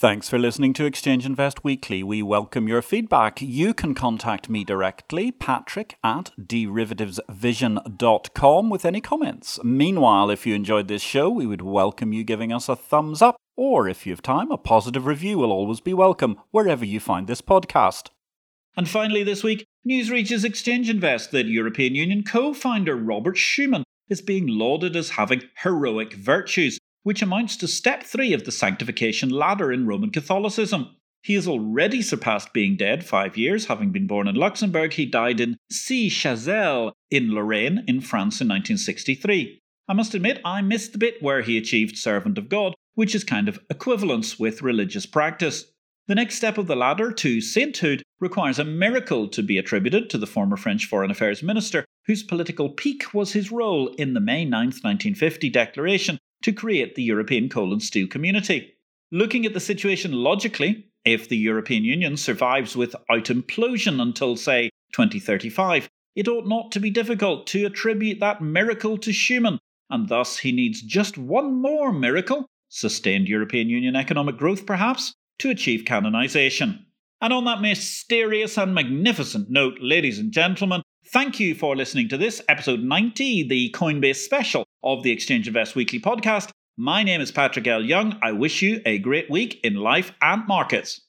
Thanks 0.00 0.28
for 0.30 0.38
listening 0.38 0.72
to 0.72 0.86
Exchange 0.86 1.26
Invest 1.26 1.62
Weekly. 1.62 2.02
We 2.02 2.22
welcome 2.22 2.66
your 2.66 2.80
feedback. 2.80 3.42
You 3.42 3.74
can 3.74 3.94
contact 3.94 4.48
me 4.48 4.64
directly, 4.64 5.30
patrick 5.30 5.98
at 6.02 6.30
derivativesvision.com, 6.40 8.70
with 8.70 8.86
any 8.86 9.02
comments. 9.02 9.62
Meanwhile, 9.62 10.30
if 10.30 10.46
you 10.46 10.54
enjoyed 10.54 10.88
this 10.88 11.02
show, 11.02 11.28
we 11.28 11.44
would 11.44 11.60
welcome 11.60 12.14
you 12.14 12.24
giving 12.24 12.50
us 12.50 12.70
a 12.70 12.76
thumbs 12.76 13.20
up, 13.20 13.36
or 13.58 13.90
if 13.90 14.06
you 14.06 14.12
have 14.12 14.22
time, 14.22 14.50
a 14.50 14.56
positive 14.56 15.04
review 15.04 15.36
will 15.36 15.52
always 15.52 15.80
be 15.80 15.92
welcome 15.92 16.38
wherever 16.50 16.86
you 16.86 16.98
find 16.98 17.26
this 17.26 17.42
podcast. 17.42 18.08
And 18.78 18.88
finally, 18.88 19.22
this 19.22 19.44
week, 19.44 19.66
news 19.84 20.10
reaches 20.10 20.44
Exchange 20.44 20.88
Invest 20.88 21.30
that 21.32 21.44
European 21.44 21.94
Union 21.94 22.24
co 22.24 22.54
founder 22.54 22.96
Robert 22.96 23.36
Schuman 23.36 23.82
is 24.08 24.22
being 24.22 24.46
lauded 24.46 24.96
as 24.96 25.10
having 25.10 25.42
heroic 25.62 26.14
virtues 26.14 26.78
which 27.02 27.22
amounts 27.22 27.56
to 27.56 27.68
step 27.68 28.02
three 28.02 28.32
of 28.32 28.44
the 28.44 28.52
sanctification 28.52 29.30
ladder 29.30 29.72
in 29.72 29.86
Roman 29.86 30.10
Catholicism. 30.10 30.96
He 31.22 31.34
has 31.34 31.46
already 31.46 32.00
surpassed 32.00 32.52
being 32.52 32.76
dead 32.76 33.04
five 33.04 33.36
years, 33.36 33.66
having 33.66 33.90
been 33.90 34.06
born 34.06 34.26
in 34.26 34.36
Luxembourg. 34.36 34.92
He 34.94 35.04
died 35.06 35.40
in 35.40 35.58
Scy-Chazelles 35.70 36.92
in 37.10 37.34
Lorraine 37.34 37.84
in 37.86 38.00
France 38.00 38.40
in 38.40 38.48
1963. 38.48 39.60
I 39.88 39.92
must 39.92 40.14
admit, 40.14 40.40
I 40.44 40.62
missed 40.62 40.92
the 40.92 40.98
bit 40.98 41.22
where 41.22 41.42
he 41.42 41.58
achieved 41.58 41.98
servant 41.98 42.38
of 42.38 42.48
God, 42.48 42.74
which 42.94 43.14
is 43.14 43.24
kind 43.24 43.48
of 43.48 43.58
equivalence 43.68 44.38
with 44.38 44.62
religious 44.62 45.04
practice. 45.04 45.64
The 46.06 46.14
next 46.14 46.36
step 46.36 46.58
of 46.58 46.66
the 46.66 46.76
ladder 46.76 47.12
to 47.12 47.40
sainthood 47.40 48.02
requires 48.18 48.58
a 48.58 48.64
miracle 48.64 49.28
to 49.28 49.42
be 49.42 49.58
attributed 49.58 50.08
to 50.10 50.18
the 50.18 50.26
former 50.26 50.56
French 50.56 50.86
Foreign 50.86 51.10
Affairs 51.10 51.42
Minister, 51.42 51.84
whose 52.06 52.22
political 52.22 52.70
peak 52.70 53.12
was 53.12 53.32
his 53.32 53.52
role 53.52 53.88
in 53.88 54.14
the 54.14 54.20
May 54.20 54.44
9, 54.44 54.66
1950 54.66 55.50
declaration 55.50 56.18
to 56.42 56.52
create 56.52 56.94
the 56.94 57.02
European 57.02 57.48
coal 57.48 57.72
and 57.72 57.82
steel 57.82 58.06
community. 58.06 58.74
Looking 59.12 59.44
at 59.44 59.54
the 59.54 59.60
situation 59.60 60.12
logically, 60.12 60.86
if 61.04 61.28
the 61.28 61.36
European 61.36 61.84
Union 61.84 62.16
survives 62.16 62.76
without 62.76 63.24
implosion 63.24 64.00
until, 64.00 64.36
say, 64.36 64.70
2035, 64.92 65.88
it 66.16 66.28
ought 66.28 66.46
not 66.46 66.72
to 66.72 66.80
be 66.80 66.90
difficult 66.90 67.46
to 67.48 67.64
attribute 67.64 68.20
that 68.20 68.42
miracle 68.42 68.98
to 68.98 69.10
Schuman, 69.10 69.58
and 69.88 70.08
thus 70.08 70.38
he 70.38 70.52
needs 70.52 70.82
just 70.82 71.16
one 71.16 71.60
more 71.60 71.92
miracle, 71.92 72.46
sustained 72.68 73.28
European 73.28 73.68
Union 73.68 73.96
economic 73.96 74.36
growth 74.36 74.66
perhaps, 74.66 75.14
to 75.38 75.50
achieve 75.50 75.84
canonization. 75.84 76.86
And 77.20 77.32
on 77.32 77.44
that 77.44 77.60
mysterious 77.60 78.56
and 78.56 78.74
magnificent 78.74 79.50
note, 79.50 79.78
ladies 79.80 80.18
and 80.18 80.32
gentlemen, 80.32 80.82
Thank 81.06 81.40
you 81.40 81.54
for 81.54 81.74
listening 81.74 82.08
to 82.10 82.18
this, 82.18 82.40
episode 82.48 82.80
90, 82.80 83.48
the 83.48 83.70
Coinbase 83.70 84.16
special 84.16 84.64
of 84.84 85.02
the 85.02 85.10
Exchange 85.10 85.48
Invest 85.48 85.74
Weekly 85.74 85.98
podcast. 85.98 86.50
My 86.76 87.02
name 87.02 87.20
is 87.20 87.32
Patrick 87.32 87.66
L. 87.66 87.82
Young. 87.82 88.18
I 88.22 88.32
wish 88.32 88.62
you 88.62 88.80
a 88.86 88.98
great 88.98 89.28
week 89.30 89.58
in 89.64 89.74
life 89.74 90.12
and 90.22 90.46
markets. 90.46 91.00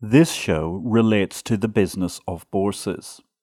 This 0.00 0.32
show 0.32 0.80
relates 0.84 1.42
to 1.42 1.56
the 1.56 1.68
business 1.68 2.20
of 2.28 2.48
bourses. 2.50 3.20